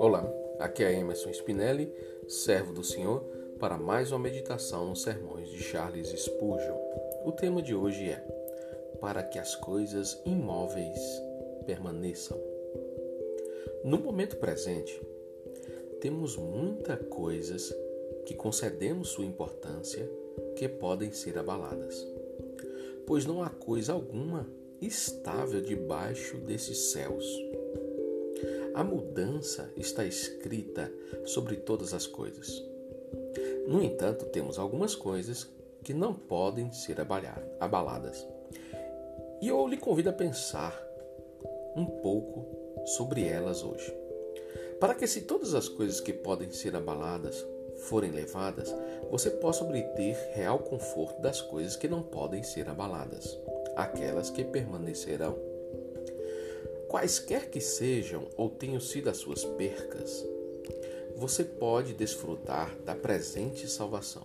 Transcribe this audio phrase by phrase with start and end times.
[0.00, 1.92] Olá, aqui é Emerson Spinelli,
[2.26, 3.22] servo do Senhor,
[3.60, 6.76] para mais uma meditação nos sermões de Charles Spurgeon.
[7.24, 8.16] O tema de hoje é
[9.00, 10.98] Para que as coisas imóveis
[11.64, 12.36] permaneçam.
[13.84, 15.00] No momento presente,
[16.00, 17.72] temos muitas coisas
[18.24, 20.10] que concedemos sua importância
[20.56, 22.04] que podem ser abaladas,
[23.06, 27.24] pois não há coisa alguma estável debaixo desses céus.
[28.74, 30.92] A mudança está escrita
[31.24, 32.62] sobre todas as coisas.
[33.66, 35.48] No entanto, temos algumas coisas
[35.82, 36.98] que não podem ser
[37.60, 38.26] abaladas.
[39.40, 40.78] E eu lhe convido a pensar
[41.74, 43.94] um pouco sobre elas hoje.
[44.80, 47.44] Para que, se todas as coisas que podem ser abaladas
[47.76, 48.74] forem levadas,
[49.10, 53.38] você possa obter real conforto das coisas que não podem ser abaladas,
[53.76, 55.38] aquelas que permanecerão.
[56.88, 60.24] Quaisquer que sejam ou tenham sido as suas percas,
[61.16, 64.22] você pode desfrutar da presente salvação.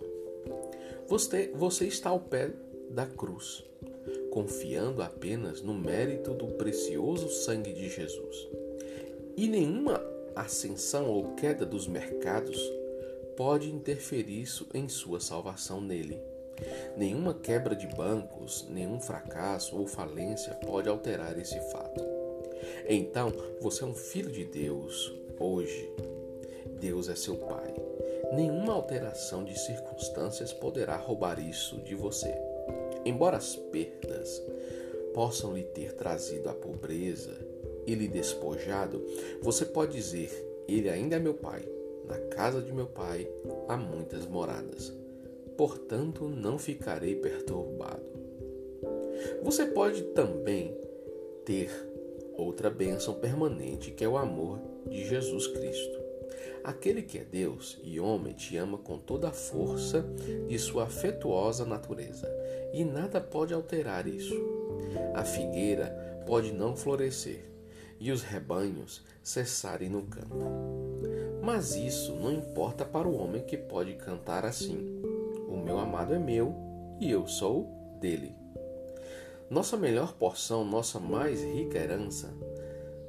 [1.06, 2.50] Você, você está ao pé
[2.88, 3.64] da cruz,
[4.30, 8.48] confiando apenas no mérito do precioso sangue de Jesus.
[9.36, 10.02] E nenhuma
[10.34, 12.58] ascensão ou queda dos mercados
[13.36, 16.31] pode interferir em sua salvação nele.
[16.96, 22.02] Nenhuma quebra de bancos, nenhum fracasso ou falência pode alterar esse fato.
[22.88, 25.90] Então, você é um filho de Deus hoje.
[26.80, 27.74] Deus é seu Pai.
[28.32, 32.34] Nenhuma alteração de circunstâncias poderá roubar isso de você.
[33.04, 34.42] Embora as perdas
[35.12, 37.36] possam lhe ter trazido a pobreza
[37.86, 39.04] e lhe despojado,
[39.42, 40.30] você pode dizer:
[40.66, 41.62] Ele ainda é meu Pai.
[42.06, 43.28] Na casa de meu Pai
[43.68, 44.92] há muitas moradas.
[45.56, 48.02] Portanto, não ficarei perturbado.
[49.42, 50.76] Você pode também
[51.44, 51.70] ter
[52.34, 54.58] outra bênção permanente, que é o amor
[54.88, 56.02] de Jesus Cristo.
[56.64, 60.04] Aquele que é Deus e homem te ama com toda a força
[60.48, 62.28] de sua afetuosa natureza,
[62.72, 64.34] e nada pode alterar isso.
[65.14, 67.44] A figueira pode não florescer
[67.98, 70.36] e os rebanhos cessarem no campo.
[71.42, 75.02] Mas isso não importa para o homem que pode cantar assim:
[75.72, 76.54] meu amado é meu
[77.00, 78.36] e eu sou dele.
[79.48, 82.36] Nossa melhor porção, nossa mais rica herança,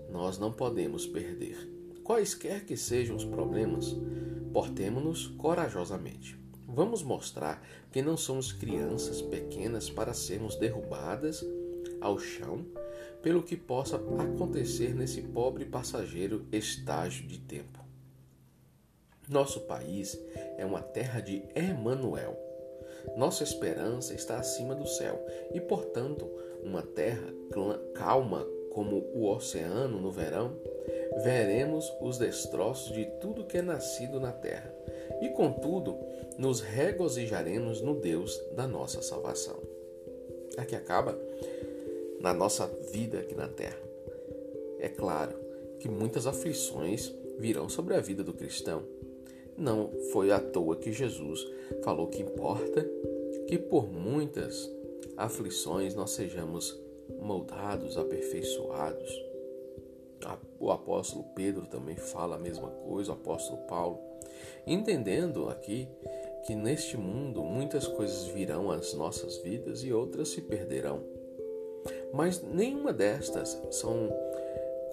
[0.10, 1.58] nós não podemos perder.
[2.06, 3.94] Quaisquer que sejam os problemas,
[4.54, 6.40] portemo-nos corajosamente.
[6.66, 11.46] Vamos mostrar que não somos crianças pequenas para sermos derrubadas
[12.00, 12.66] ao chão
[13.22, 17.84] pelo que possa acontecer nesse pobre passageiro estágio de tempo.
[19.28, 20.18] Nosso país
[20.58, 22.43] é uma terra de Emanuel,
[23.16, 26.30] nossa esperança está acima do céu e, portanto,
[26.64, 27.34] uma terra
[27.94, 30.56] calma como o oceano no verão,
[31.24, 34.74] veremos os destroços de tudo que é nascido na terra
[35.22, 35.98] e, contudo,
[36.38, 39.58] nos regozijaremos no Deus da nossa salvação.
[40.58, 41.18] Aqui acaba
[42.20, 43.80] na nossa vida aqui na terra.
[44.80, 45.38] É claro
[45.80, 48.84] que muitas aflições virão sobre a vida do cristão,
[49.58, 51.46] não foi à toa que Jesus
[51.84, 52.88] falou que importa
[53.48, 54.70] que por muitas
[55.18, 56.80] aflições nós sejamos
[57.20, 59.34] moldados, aperfeiçoados.
[60.60, 64.00] O apóstolo Pedro também fala a mesma coisa, o apóstolo Paulo,
[64.66, 65.88] entendendo aqui
[66.46, 71.04] que neste mundo muitas coisas virão às nossas vidas e outras se perderão.
[72.14, 74.10] Mas nenhuma destas são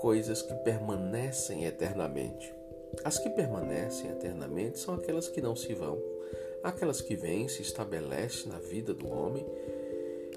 [0.01, 2.60] coisas que permanecem eternamente.
[3.05, 5.99] As que permanecem eternamente são aquelas que não se vão,
[6.63, 9.47] aquelas que vêm se estabelecem na vida do homem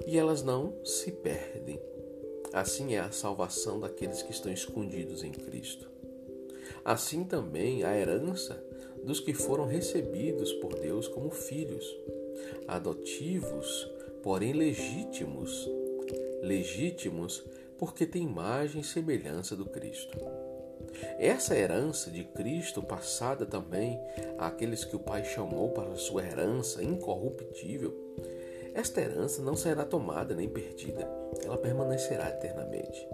[0.08, 1.80] e elas não se perdem.
[2.52, 5.90] Assim é a salvação daqueles que estão escondidos em Cristo.
[6.86, 8.64] Assim também a herança
[9.04, 11.86] dos que foram recebidos por Deus como filhos,
[12.68, 13.90] adotivos,
[14.22, 15.70] porém legítimos,
[16.42, 17.44] legítimos
[17.78, 20.18] porque têm imagem e semelhança do Cristo.
[21.18, 24.00] Essa herança de Cristo, passada também
[24.38, 27.94] àqueles que o Pai chamou para sua herança incorruptível,
[28.74, 31.08] esta herança não será tomada nem perdida,
[31.44, 33.08] ela permanecerá eternamente.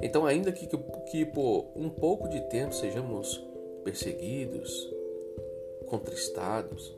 [0.00, 0.76] Então, ainda que, que,
[1.10, 3.42] que por um pouco de tempo sejamos
[3.82, 4.92] perseguidos,
[5.86, 6.94] contristados,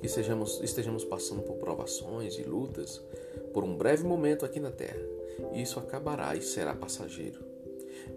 [0.00, 3.00] que sejamos, estejamos passando por provações e lutas,
[3.52, 5.02] por um breve momento aqui na terra,
[5.52, 7.51] isso acabará e será passageiro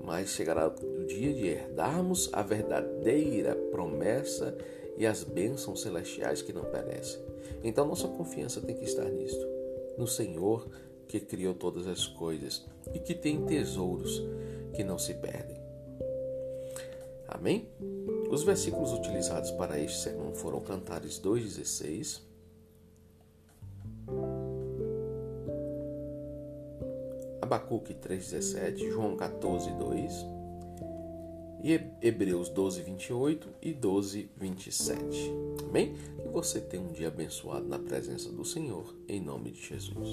[0.03, 4.55] mas chegará o dia de herdarmos a verdadeira promessa
[4.97, 7.19] e as bênçãos celestiais que não perecem.
[7.63, 9.45] Então nossa confiança tem que estar nisto,
[9.97, 10.67] no Senhor
[11.07, 14.23] que criou todas as coisas e que tem tesouros
[14.73, 15.57] que não se perdem.
[17.27, 17.67] Amém?
[18.29, 22.21] Os versículos utilizados para este sermão foram Cantares 2,16.
[27.45, 30.35] Abacuque 3,17, João 14,2
[31.63, 34.95] e Hebreus 12,28 e 12,27.
[35.69, 35.93] Amém?
[36.21, 40.09] Que você tenha um dia abençoado na presença do Senhor, em nome de Jesus.